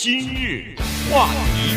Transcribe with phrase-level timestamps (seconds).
[0.00, 0.76] 今日
[1.10, 1.26] 话
[1.56, 1.74] 题，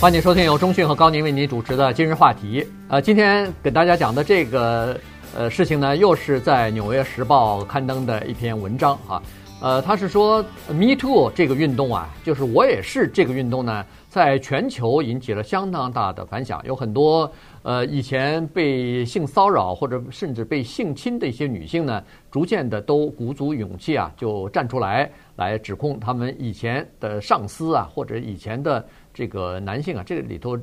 [0.00, 2.64] 欢迎收听由中讯和高宁为您主持的今日话题。
[2.86, 4.96] 呃，今天给大家讲的这个
[5.36, 9.20] 呃事情呢，又是在《纽约时报》刊登的一篇文章啊。
[9.60, 17.28] 呃，他是说 “Me Too” 这个运动啊，就是我也是这个运动呢，在全球引起了相当大的反响，有很多。
[17.68, 30.56] 呃，以前被性骚扰或者甚至被性侵的一些女性呢，逐渐的都鼓足勇气啊，就站出来来指控他们以前的上司啊，或者以前的这个男性啊，这个里头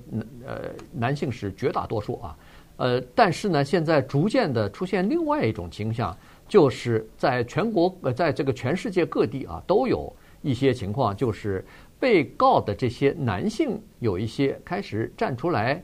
[0.43, 2.35] 呃男性是绝大多数啊，
[2.77, 11.63] 呃，但是呢，现在逐渐的出现另外一种倾向，就是在全国呃，在这个全世界各地啊，都有一些情况，就是
[11.99, 15.83] 被告的这些男性有一些开始站出来。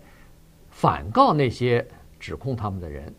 [0.82, 1.88] 反告那些
[2.20, 3.14] 指控他们的人。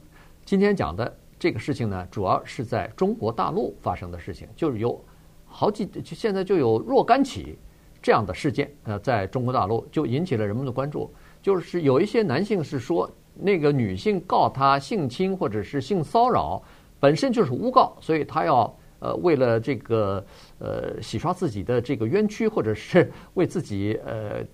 [0.45, 5.01] 今天讲的这个事情呢，主要是在中国大陆发生的事情，就是有
[5.45, 7.57] 好几，就现在就有若干起
[8.02, 11.09] 这样的事件，呃，在中国大陆就引起了人们的关注。
[11.40, 16.60] 就是有一些男性是说，那个女性告他性侵或者是性骚扰，
[16.99, 20.27] 本身就是诬告，所以他要呃为了这个
[20.59, 24.45] 呃洗刷自己的这个冤屈，或者是为自己呃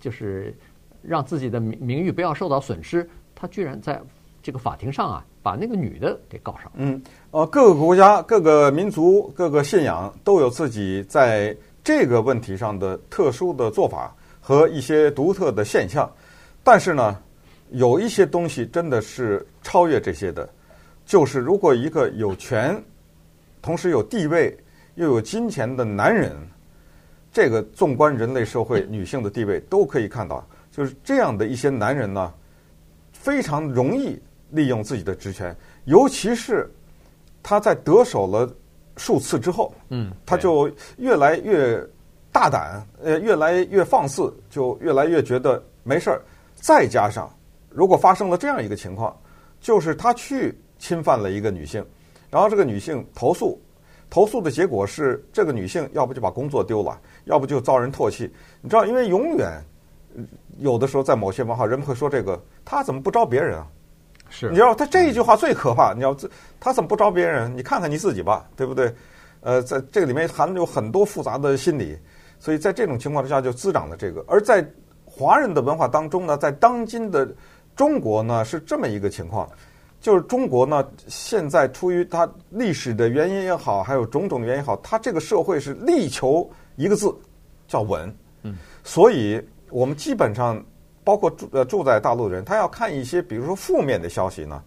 [0.00, 0.52] 就是。
[1.02, 4.00] 让自己的名名誉不要受到损失，他居然在
[4.42, 6.70] 这个法庭上啊，把那个女的给告上。
[6.74, 16.10] 嗯，呃，各个国家、各个民族、各个信仰都有自己在这个问题上的特殊的做法和一些独特的现象。
[16.62, 17.18] 但是呢，
[17.70, 20.48] 有一些东西真的是超越这些的，
[21.04, 22.80] 就是如果一个有权、
[23.60, 24.56] 同时有地位
[24.94, 26.34] 又有金钱的男人，
[27.32, 30.46] 这个纵观人类社会，女性的地位都可以看到。
[30.78, 32.32] 就是这样的一些男人呢，
[33.12, 34.16] 非常容易
[34.50, 35.52] 利用自己的职权，
[35.86, 36.72] 尤其是
[37.42, 38.48] 他在得手了
[38.96, 41.84] 数次之后，嗯，他就越来越
[42.30, 46.22] 大胆，呃，越来越放肆，就越来越觉得没事儿。
[46.54, 47.28] 再加上，
[47.70, 49.20] 如果发生了这样一个情况，
[49.60, 51.84] 就是他去侵犯了一个女性，
[52.30, 53.60] 然后这个女性投诉，
[54.08, 58.32] 投诉的结果是这个女性要不就把工作丢了，要不就遭人唾弃。
[58.60, 59.60] 你知道，因为永远。
[60.58, 63.66] 有的时候，在某些文化，人们会说：“这个他怎么不招别人啊？”
[64.30, 65.94] 是，你知道他这一句话最可怕。
[65.94, 66.14] 你要
[66.60, 67.56] 他怎么不招别人？
[67.56, 68.94] 你看看你自己吧，对不对？
[69.40, 71.96] 呃，在这个里面含有很多复杂的心理，
[72.38, 74.22] 所以在这种情况之下就滋长了这个。
[74.28, 74.62] 而在
[75.06, 77.26] 华人的文化当中呢，在当今的
[77.74, 79.48] 中国呢，是这么一个情况，
[79.98, 86.46] 就是中国呢，现在出于它历史的原因也好，还有种种的原因也好，它这个社会是力求
[86.76, 87.14] 一个字，
[87.66, 88.14] 叫稳。
[88.42, 89.42] 嗯，所以。
[89.70, 90.62] 我们基本上，
[91.04, 94.62] 包括住呃住在大陆的人，他要看一些，比如说负面的消息呢，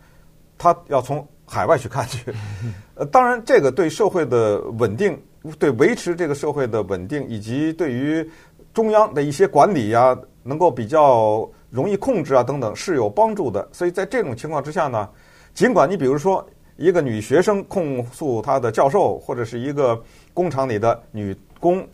[0.57, 2.33] 他要从海外去看去。
[2.95, 5.19] 呃，当然，这个对社会的稳定，
[5.59, 8.27] 对维持这个社会的稳定，以及对于
[8.73, 13.67] 中央的一些管理呀，能够比较容易控制啊等等，是有帮助的。
[13.71, 15.09] 所以在这种情况之下呢，
[15.53, 16.47] 尽管你比如说
[16.77, 20.01] 一个女学生控诉她的教授，或者是一个
[20.33, 21.87] 工厂里的女工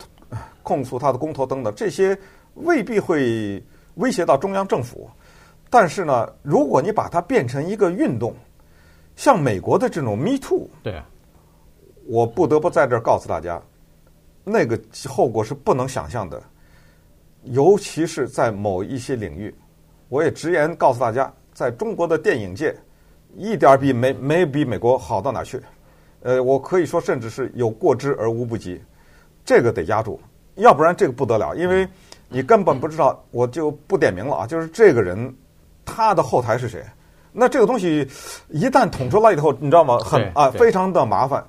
[0.62, 2.16] 控诉她的工头等等这些。
[2.58, 3.62] 未必会
[3.94, 5.08] 威胁到中央政府，
[5.68, 8.34] 但是呢，如果你把它变成一个运动，
[9.16, 11.04] 像美国的这种 Me Too，对啊，
[12.06, 13.60] 我不得不在这儿告诉大家，
[14.44, 16.40] 那个后果是不能想象的，
[17.42, 19.54] 尤其是在某一些领域，
[20.08, 22.74] 我也直言告诉大家，在中国的电影界，
[23.36, 25.60] 一点比美没比美国好到哪去，
[26.22, 28.80] 呃，我可以说甚至是有过之而无不及，
[29.44, 30.20] 这个得压住，
[30.54, 31.88] 要不然这个不得了，因为。
[32.28, 34.46] 你根本不知道，我就不点名了啊！
[34.46, 35.34] 就是这个人，
[35.84, 36.84] 他的后台是谁？
[37.32, 38.06] 那这个东西
[38.48, 39.98] 一旦捅出来以后，你知道吗？
[39.98, 41.44] 很啊，非常的麻烦。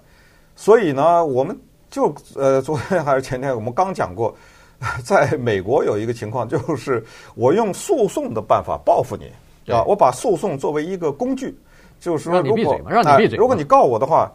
[0.56, 1.58] 所以呢，我们
[1.90, 4.36] 就呃，昨天还是前天，我们刚讲过，
[5.04, 7.04] 在美国有一个情况，就是
[7.36, 9.32] 我用诉讼的办法报复你
[9.74, 9.84] 啊！
[9.84, 11.58] 我把诉讼作为一个工具，
[12.00, 14.32] 就是说，如果让你闭嘴，如果你告我的话。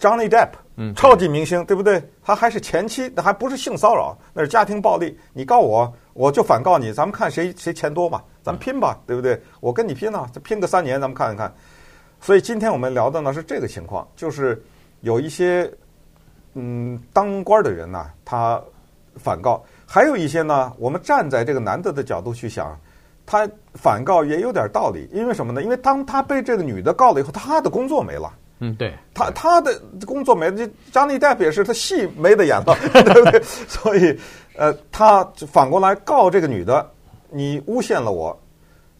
[0.00, 0.48] Johnny Depp，
[0.82, 2.02] 嗯，超级明星，对不对？
[2.24, 5.14] 他还是前妻，那还不是性骚扰，那是家庭暴力。
[5.34, 9.38] 你告我，我就反告你，咱们看谁谁钱多嘛，咱们拼吧，对不对？
[9.60, 11.52] 我跟你拼啊，再拼个三年，咱们看一看。
[12.18, 14.62] 所以今天我们聊的呢是这个情况，就是
[15.02, 15.70] 有一些
[16.54, 18.58] 嗯当官的人呐，他
[19.16, 22.74] 反告；还有一些呢，我们站在这个男的的角度去想，
[23.26, 25.06] 他反告也有点道理。
[25.12, 25.62] 因为什么呢？
[25.62, 28.32] 因为当他被这个女的告了以后，他的工作没了。
[28.60, 30.52] 嗯，对他他的工作没
[30.92, 33.42] 张立代也是，他戏没得演了， 对不对？
[33.42, 34.16] 所以，
[34.54, 36.88] 呃，他反过来告这个女的，
[37.30, 38.38] 你诬陷了我，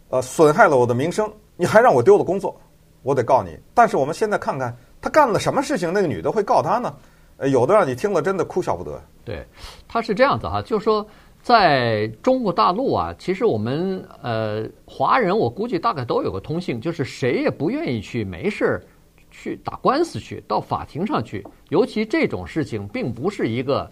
[0.08, 2.58] 呃，损害了我的名声，你还让我丢了工作，
[3.02, 3.56] 我得告你。
[3.74, 6.94] 但是我们现在看看他干了什么事情，那个女的会告他呢？
[7.36, 9.00] 呃，有的让你听了真的哭笑不得。
[9.24, 9.46] 对，
[9.86, 11.06] 他是这样子哈，就是说，
[11.42, 18.80] 在中国大陆啊，其实我们呃华人，我估计大概都有个通性，就是谁也不愿意去没事
[19.30, 23.90] 去打官司去，到法庭上去，尤其这种事情并不是一个。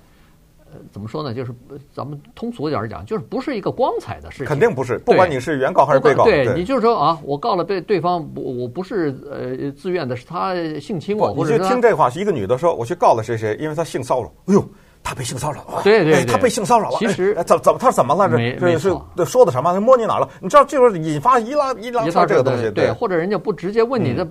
[0.71, 1.33] 呃，怎么说呢？
[1.33, 1.55] 就是
[1.95, 4.47] 咱们通俗一点讲，就是不是一个光彩的事情。
[4.47, 6.25] 肯定不是，不管你是原告还是被告。
[6.25, 14.31] 对，对你就是说啊，我告了被对方，我我不是呃自愿的，是他性侵我，或者你就听这话，是一个女的说，我去告了谁谁，因为他性骚扰。
[14.45, 14.63] 哎呦，
[15.09, 15.81] 他被性骚扰了。
[15.83, 16.97] 对对，对，他被性骚扰了。
[16.99, 18.29] 其实怎怎么他怎么了？
[18.29, 18.91] 这这是
[19.25, 19.81] 说的什么？
[19.81, 20.29] 摸你哪了？
[20.41, 22.71] 你知道，这会引发一拉一拉扯这个东西。
[22.71, 24.27] 对，或者人家不直接问你，在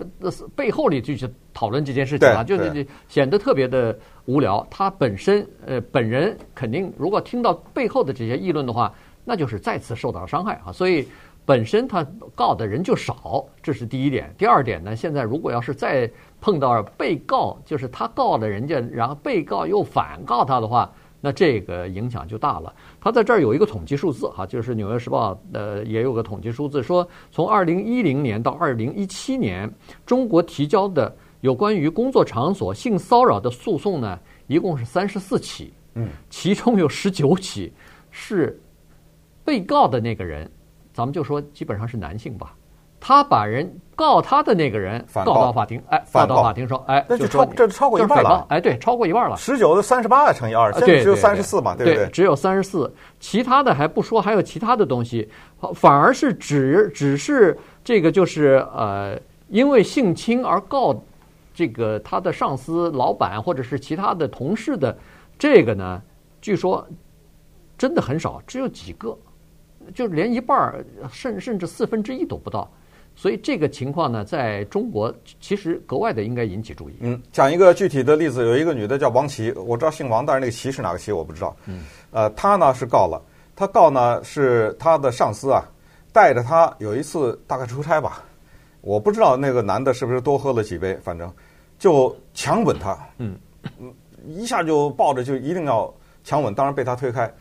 [0.56, 3.98] 背后里去去讨论这件事情啊，就是显得特别的。
[4.28, 8.94] 无聊，他本身呃本人肯定，如果听到背后的这些议论的话，
[9.24, 10.70] 那就是再次受到了伤害啊。
[10.74, 11.08] 所以
[11.48, 12.06] 本身他
[12.36, 14.36] 告的人就少，这是第一点。
[14.38, 16.12] 第二点呢，现在如果要是再
[16.42, 20.92] 碰到被告，就是他告了人家，然后被告又反告他的话，
[21.22, 22.76] 那这个影响就大了。
[23.00, 29.74] 他在这儿有一个统计数字哈，就是《纽约时报》呃也有个统计数字，说从二零一零年到二零一七年，
[30.06, 31.16] 中国提交的。
[31.42, 37.72] 有关于工作场所性骚扰的诉讼呢，一共是三十四起，嗯，其中有十九起
[38.10, 38.60] 是
[39.46, 40.50] 被告的那个人，
[40.98, 42.56] 咱们就说基本上是男性吧，
[43.00, 52.10] 他把人告他的那个人告到法庭，哎，告到法庭说，哎，那就超这超过一半了，哎，对，超过一半了，十九的三十八乘以二，现在只有三十四嘛，对不对？
[52.10, 55.30] 只有三十四，其他的还不说，还有其他的东西，
[55.76, 59.16] 反而是只只是这个就是呃，
[59.50, 61.00] 因为性侵而告。
[61.54, 64.96] 这个他的上司、老板或者是其他的同事的
[65.40, 66.00] 这个呢，
[66.40, 66.88] 据说
[67.80, 69.18] 真的很少，只有几个，
[69.94, 70.74] 就连一半
[71.12, 72.70] 甚甚至四分之一都不到。
[73.16, 76.94] 所以这个情况呢，在中国其实格外的应该引起注意。
[77.00, 81.56] 嗯，讲一个具体的例子，有一个女的叫王琦，我知道姓王，但是那个琦是哪个琦我不知道。
[81.66, 83.20] 嗯，呃，她呢是告了，
[83.56, 85.64] 她告呢是她的上司啊
[86.14, 88.24] 带着她有一次大概出差吧，
[88.82, 91.32] 我不知道那个男的是不是多喝了几杯，反正。
[91.80, 93.38] 就强吻她，嗯，
[94.26, 95.94] 一下就抱着，就一定要
[96.24, 97.32] 强吻，当然被她推开。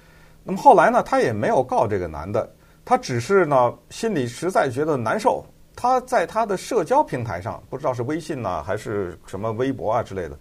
[0.46, 2.48] 那么后来呢，他也没有告这个男的，
[2.84, 5.44] 他只是呢心里实在觉得难受。
[5.75, 10.38] 他在他的社交平台上，不知道是微信呐还是什么微博啊之类的，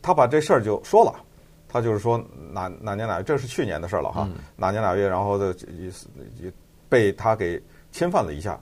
[0.00, 1.12] 他把这事儿就说了。
[1.68, 2.22] 他就是说
[2.52, 5.40] 哪哪年哪月，这是去年的事儿了哈，哪年哪月，然后
[6.88, 7.60] 被他给
[7.90, 8.60] 侵犯了一下。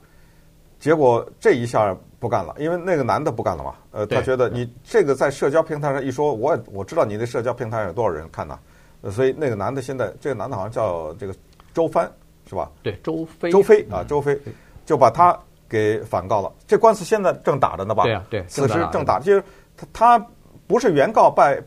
[0.79, 3.75] 结果这一下不干了，因为那个男的不干了嘛。
[3.91, 8.59] 呃，他觉得你这个在社交平台上一说，我我知道你的社交平台上有多少人看呢，
[9.09, 11.35] 所以那个男的现在这个男的好像叫这个
[11.73, 12.11] 周帆
[12.49, 12.71] 是吧？
[12.83, 13.51] 对，周飞。
[13.51, 14.39] 周飞啊，周飞
[14.85, 15.39] 就把他
[15.69, 16.53] 给反告了。
[16.67, 18.03] 这官司现在正打着呢吧？
[18.05, 19.43] 对啊，对，此时正打，就是
[19.77, 19.87] 他
[20.19, 20.27] 他
[20.67, 21.63] 不是原告败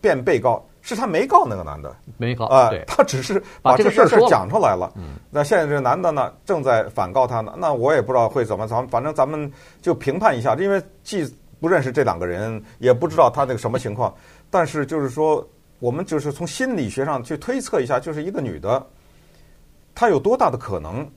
[0.00, 0.64] 变被告。
[0.80, 4.90] 是他没告那个男的，没告啊，对，他只是把这个事儿讲出来了。
[4.96, 7.52] 嗯，那现在这个男的呢，正在反告他呢。
[7.58, 9.52] 那我也不知道会怎么，咱反正咱们
[9.82, 11.30] 就评判一下，因为既
[11.60, 14.14] 不认识这两个人，也不知道他那个什么情况。
[14.48, 15.46] 但是就是说，
[15.78, 18.84] 我们就是从心理学上去推测一下，就是一个女的，
[19.94, 21.08] 她有多大的可能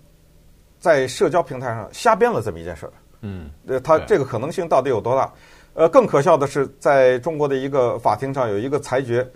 [0.79, 2.93] 在社交平台上瞎编了这么一件事儿？
[3.21, 5.31] 嗯，呃，她这个可能性到底有多大？
[5.73, 9.27] 呃，更可笑的是，在中国的一个法庭上有一个裁决。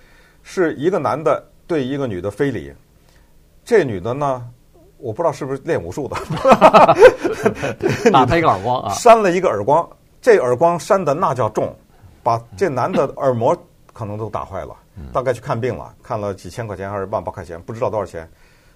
[0.47, 2.71] 是一个男的对一个女的非礼，
[3.63, 4.47] 这女的呢，
[4.99, 6.15] 我不知道是不是练武术的，
[8.11, 9.89] 打他一个耳光啊， 扇了一个耳光，
[10.21, 11.75] 这耳光扇的那叫重，
[12.21, 13.57] 把这男的耳膜
[13.91, 14.75] 可能都打坏了，
[15.11, 18.29] 大概去看病了，看了几千块钱还是万把块钱，不知道多少钱。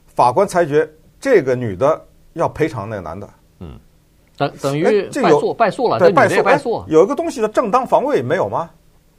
[0.05, 3.79] 法官裁决这个女的要赔偿那个男的，嗯，
[4.37, 4.83] 等等于
[5.21, 6.83] 败诉败诉了，对，败诉败诉。
[6.87, 8.69] 有一个东西的正当防卫没有吗？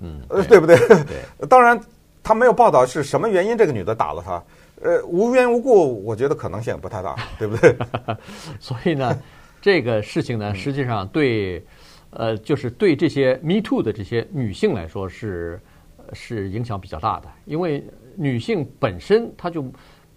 [0.01, 0.77] 嗯，呃，对不对？
[0.79, 1.81] 对，当然。
[2.23, 4.45] 他没有报道是什么原因，这个女的打了他，
[4.83, 7.75] 呃，无缘无故，我觉得可能性不太大， 对不对？
[8.61, 9.19] 所以呢，
[9.63, 11.65] 这个事情呢，实际上对，
[12.11, 15.59] 呃，就是对这些 Me Too 的这些女性来说是
[16.13, 17.85] 是影响比较大的，因为
[18.17, 19.65] 女性本身她就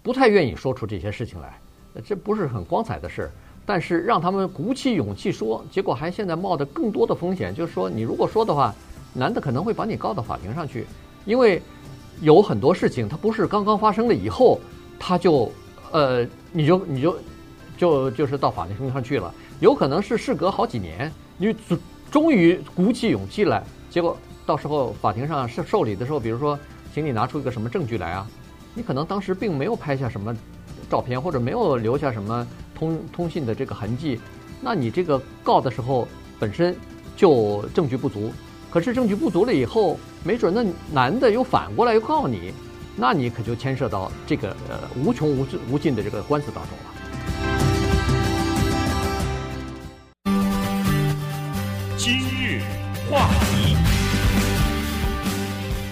[0.02, 1.58] 不太愿意说出这些事情来，
[2.04, 3.30] 这不是很光彩的事儿。
[3.66, 8.74] 但是让他们鼓起勇气说，结果还现在冒着更多的风险，就是说你如果说的话，
[9.12, 10.86] 男的可能会把你告到法庭上去，
[11.24, 11.60] 因为。
[12.20, 14.60] 有很多事情，它不是刚刚发生了以后，
[15.00, 15.50] 他就，
[15.90, 17.18] 呃，你就你就
[17.76, 19.34] 就就是到法庭上去了。
[19.58, 21.52] 有可能是事隔好几年，你
[22.12, 26.58] 终于鼓起勇气来，结果到时候法庭上受受理的时候，比如说，
[26.92, 28.26] 请你拿出一个什么证据来啊？
[28.74, 30.36] 你可能当时并没有拍下什么
[30.90, 34.20] 照片，或者没有留下什么通通信的这个痕迹，
[34.60, 36.08] 那你这个告的时候
[36.38, 36.76] 本身
[37.16, 38.32] 就证据不足。
[38.70, 39.98] 可是证据不足了以后。
[40.26, 42.50] 没准那男的又反过来又告你，
[42.96, 47.03] 那你可就牵涉到这个呃无穷无尽无尽的这个官司当中了。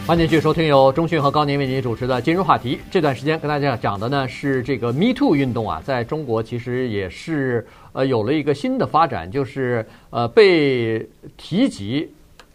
[0.05, 2.77] 欢迎继续收听由钟讯和高宁为您主持的《今日话题》。
[2.91, 12.13] 这段时间跟大家讲的呢是这个 Me Too 运动啊，在中国其实也是呃有了一个新的发展，就是呃被提及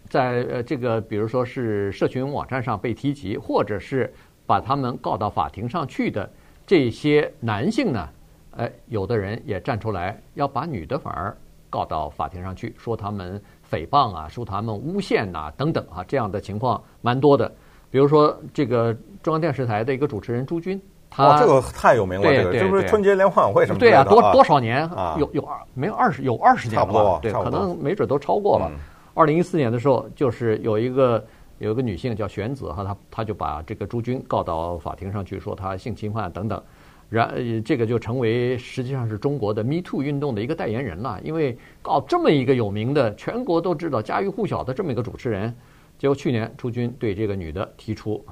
[0.09, 4.13] 在呃这个比如说是社群网站上被提及，或者是
[4.45, 6.29] 把他们告到法庭上去的
[6.65, 8.09] 这些男性呢，
[8.57, 11.35] 哎，有的人也站出来要把女的反而。
[11.69, 17.51] 告到法庭上去，说他们诽谤啊，说他们诬陷呐，等等啊，这样的情况蛮多的。
[17.89, 18.93] 比如说，这个
[19.23, 23.85] 中央电视台的一个主持人朱军，他、哦、这个太有名了，对对对，这不是春节联欢晚会什么的？
[23.85, 24.85] 对啊，多多少年？
[24.89, 26.91] 啊、有有二没有二十有二十年了吧？
[26.91, 28.69] 差不多，对，可能没准都超过了。
[29.13, 31.25] 二零一四年的时候，就是有一个
[31.59, 36.61] 有一个女性叫玄子哈，她她就把这个朱军告到法庭上去，说她性侵犯等等。
[37.09, 41.17] 然，这个就成为实际上是中国的 Me Too 运动的一个代言人了。
[41.23, 45.55] 因为告这么一个有名的、全国都知道、家喻户晓的这么一个主持人，
[45.97, 48.25] 结果去年朱军对这个女的提出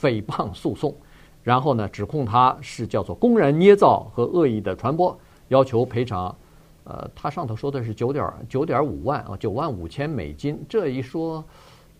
[0.00, 0.92] 诽谤诉讼，
[1.44, 5.16] 然后呢，指控她是叫做公然捏造和恶意的传播，
[5.48, 6.34] 要求赔偿。
[6.82, 10.60] 呃，他上头说的是九点九点五万啊，九万五千美金。
[10.68, 11.44] 这一说。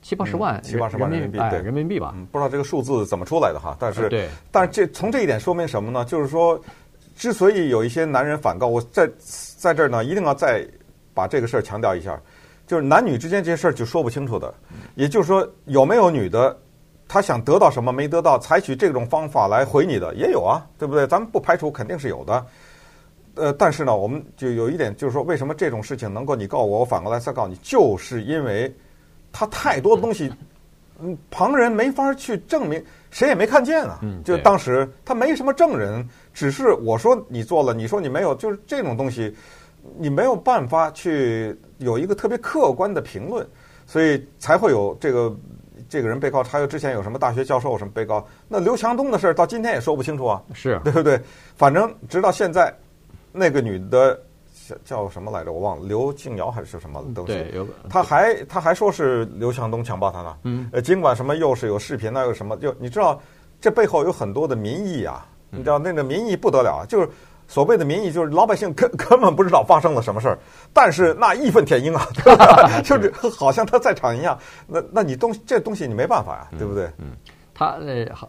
[0.07, 2.13] 七八十万，七八十万人民币，对，人民币吧。
[2.15, 6.05] 嗯，不知道这个数字怎么出来的哈，但是，对，但是这从这一点说明什么呢？
[6.05, 6.57] 就是说，
[7.17, 9.11] 之所以有一些男人反告，我在
[9.59, 10.65] 在这儿呢，一定要再
[11.13, 12.17] 把这个事儿强调一下，
[12.69, 14.55] 就是男女之间这些事儿就说不清楚的。
[14.95, 16.57] 也就是说，有没有女的，
[17.09, 21.05] 她想得到什么没得到，采取这种方法来回你的也有啊，对不对？
[21.05, 22.47] 咱们不排除肯定是有的。
[23.35, 28.73] 呃，但是呢，我们就有一点，就是说，为什么这种事情能够你告我，我反过来再告你，就是因为。
[29.39, 30.33] 他太多的东西，
[30.99, 34.01] 嗯，旁人没法去证明，谁也没看见啊。
[34.25, 39.37] 就当时他没什么证人，只是我说你做了，你说你没有，就是这种东西，
[39.99, 43.47] 你没有办法去有一个特别客观的评论，
[43.87, 45.37] 所以才会有这个
[45.87, 46.43] 这个人被告。
[46.43, 51.21] 还有之前有什么大学教授什么被告，那刘强东的事儿到今天也说不清楚啊，是对不对？
[51.57, 52.75] 反正直到现在，
[53.33, 54.19] 那个女的。
[54.85, 55.53] 叫什么来着？
[55.53, 57.33] 我忘了，刘静瑶还是什么东西？
[57.33, 57.67] 对，有。
[57.89, 60.37] 他还他还说是刘强东强暴他呢。
[60.45, 60.69] 嗯。
[60.73, 62.57] 呃，尽管什么又是有视频，那又什么？
[62.57, 63.21] 就你知道，
[63.61, 65.27] 这背后有很多的民意啊。
[65.51, 67.09] 你知道那个民意不得了，就是
[67.47, 70.39] 所谓的民意，就是老百姓根根本不知道发生了什么事儿，
[70.73, 74.37] 但是那义愤填膺啊，对 吧就是好像他在场一样。
[74.67, 76.91] 那那你东西这东西你没办法呀，对不对？
[76.99, 77.13] 嗯。
[77.55, 78.29] 他呃好，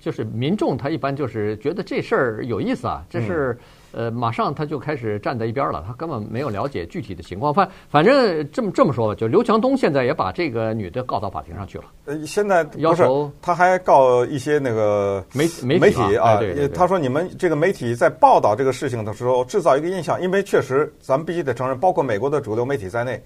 [0.00, 3.58] 就是民众他一般就是觉得这事儿有意思啊，这是。
[3.92, 7.52] 呃，马上他就开始站在一边了，他根本没有了解具体的情况。
[7.52, 11.84] 反反正这么这么说吧，就刘强东现在也把这个女的告到法庭上去了。
[12.04, 23.22] 呃，现在要求他还告一些那个媒媒媒体啊，对对对，他说你们这个媒体在报道这个事情的时候制造一个印象，因为确实咱们必须得承认，包括美国的主流媒体在内，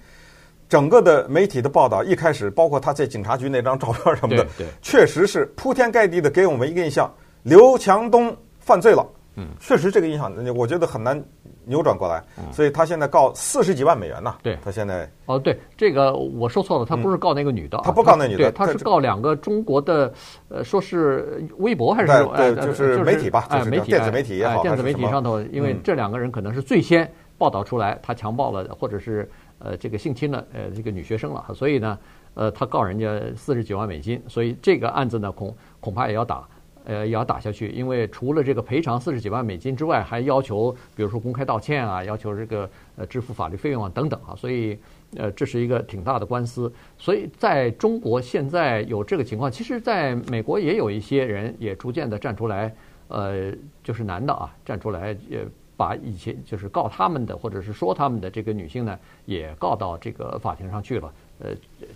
[0.69, 9.05] 整个的媒体的报道一开始，包括他在警察局那张照片什么的，对，确实是铺天盖地的给我们一个印象，刘强东犯罪了。
[9.35, 11.21] 嗯，确实这个影响，我觉得很难
[11.65, 12.23] 扭转过来，
[12.53, 14.37] 所以他现在告四十几万美元呢。
[14.43, 20.13] 对，他现在哦，对，这个我说错了，他不是告那个女的，他不告那女的，他是告两个中国的，
[20.49, 29.27] 呃，说是微博还是对，就是媒体吧，哎，媒体，电子媒体也好，电子媒体上头，因为这两个人可能是最先报道出来他强暴了，或者是
[29.59, 31.99] 呃这个性侵了呃这个女学生了，所以呢，
[32.35, 36.47] 呃，他告人家四十几万美金，所以这个案子呢恐恐怕也要打。
[36.85, 44.77] 呃，也要打下去，因为除了这个赔偿四十几万美金之外，还要求，比如说公开道歉啊，要求这个呃支付法律费用啊等等啊，所以
[45.17, 46.73] 呃这是一个挺大的官司。
[46.99, 52.75] 所以在中国现在有这个情况，其实在美国也有一些人也逐渐的站出来，
[53.09, 53.53] 呃，
[53.85, 55.47] 就是男的啊站出来，也
[55.77, 61.13] 把以前就是告他们的或者是说他们的这个女性呢，也告到这个法庭上去了。
[61.39, 61.51] 呃，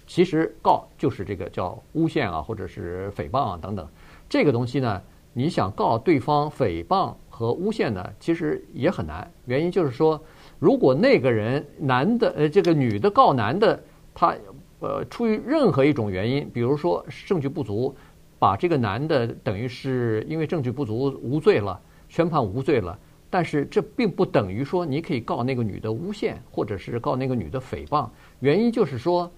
[0.07, 3.87] 其实告就是这个叫诬陷啊，或者是诽谤啊等等。
[4.29, 5.01] 这个东西呢，
[5.33, 9.31] 你想告对方诽谤和诬陷呢，其实也很难。
[9.45, 10.21] 原因就是说，
[10.59, 13.81] 如果那个人男的呃，这个女的告男的，
[14.15, 14.35] 他
[14.81, 17.95] 呃出于任何一种原因，比如说证据不足，
[18.39, 22.99] 把这个男的等于是因为证据不足无罪了，宣判无罪了。
[23.31, 28.09] 但是这并不等于说你可以告那个女的诬陷，或者是告那个女的诽谤。
[28.41, 29.31] 原因就是说，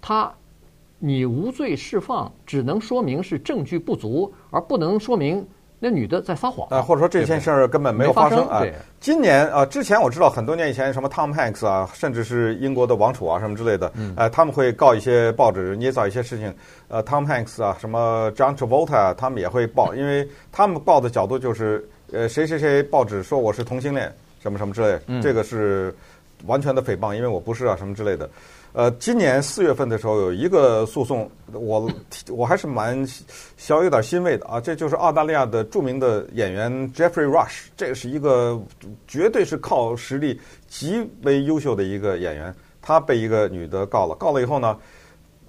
[0.00, 0.32] 他。
[1.06, 5.46] 你无罪释放，只能说明是证据不足，而不能说明
[5.78, 8.62] 那女的在撒谎啊，或者说这件事儿根本没有发生啊。
[9.00, 16.50] 今年啊，之前我知道很多年以前，什么 Tom Hanks 啊，甚至是英国的王储啊，什么之类的，呃，他们会告一些报纸捏造一些事情。
[16.88, 24.10] 呃，Tom Hanks 啊，什么 John Travolta 啊，他们也会报，因为他们报的角度就是，呃，谁谁谁报纸说我是同性恋，
[24.42, 25.94] 什么什么之类，这个是
[26.46, 28.28] 完全的诽谤，因为我不是啊，什么之类的。
[28.72, 31.88] 呃，今年四月份的时候有一个诉讼，我
[32.28, 33.06] 我还是蛮
[33.56, 34.60] 小有点欣慰的啊。
[34.60, 38.60] 这就是澳大利亚的著名的演员 Jeffrey Rush，这是一个
[39.06, 42.52] 绝对是靠实力极为优秀的一个演员。
[42.82, 44.76] 他被一个女的告了，告了以后呢，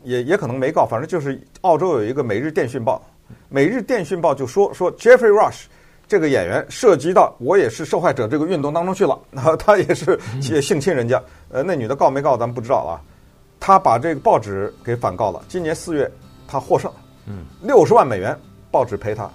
[0.04, 3.04] 也也可能没告，反正就是澳洲有一个《每日电讯报》，
[3.50, 5.64] 《每日电讯报》就说说 Jeffrey Rush
[6.08, 9.20] 这个演员涉及到我也是受害者这个运动当中去了，
[9.58, 10.20] 他也是
[10.62, 11.22] 性侵人家。
[11.50, 13.02] 呃，那女的告没告咱们不知道啊。
[13.60, 15.42] 他把这个报纸给反告了。
[15.48, 16.12] 今年四月，
[16.48, 16.92] 他获胜，
[17.26, 18.38] 嗯，六十万美元
[18.70, 19.28] 报纸赔他。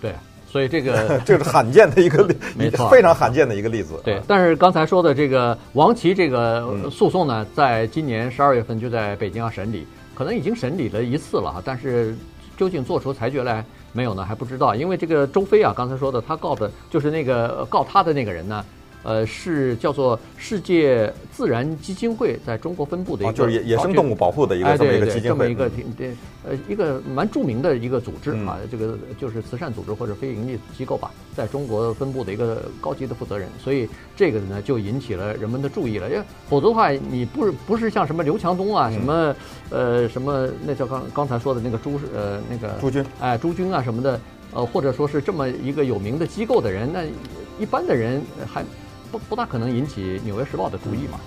[0.00, 0.14] 对，
[0.46, 3.94] 所以这个 这是罕见的一个 例，没错，非常罕见的一个例子。
[4.04, 9.84] 对，但是刚才说的这个王琦这个诉讼呢，在今年十二月份就在北京要审理，
[10.14, 12.14] 可能已经审理了一次了，但是
[12.56, 13.64] 究竟做出裁决来
[13.96, 14.22] 没有呢？
[14.24, 14.74] 还不知道。
[14.74, 18.64] 因为这个周飞啊，刚才说的，他告的就是那个告他的那个人呢。
[19.06, 26.10] 呃，是叫做世界自然基金会在中国分部的一个，就是野野生动物保护的一个这么一个基金会，这么一个挺对，
[26.44, 39.36] 呃，一个蛮著名的一个组织啊，这个就是慈善组织或者非盈利机构吧，在中国分部的一个高级的负责人，所以这个呢就引起了人们的注意了，因为否则的话，你不是不是像什么刘强东啊，什么
[39.70, 44.20] 呃什么那叫刚刚才说的那个朱呃那个朱军，哎朱军啊什么的，
[44.52, 47.04] 呃或者说是这么一个有名的机构的人，那
[47.60, 48.20] 一般的人
[48.52, 48.64] 还。
[49.10, 51.20] 不不大可能引起《纽约时报》的注意嘛。